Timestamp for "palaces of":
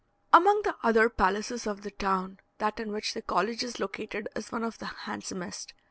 1.09-1.83